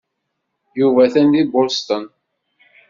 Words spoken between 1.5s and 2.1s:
Boston.